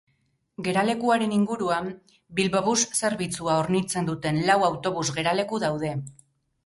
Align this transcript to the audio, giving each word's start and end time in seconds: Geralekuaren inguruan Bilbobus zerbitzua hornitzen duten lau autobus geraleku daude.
Geralekuaren 0.67 1.35
inguruan 1.35 1.91
Bilbobus 2.39 2.75
zerbitzua 3.01 3.59
hornitzen 3.65 4.09
duten 4.09 4.41
lau 4.49 4.57
autobus 4.71 5.05
geraleku 5.19 5.61
daude. 5.67 5.93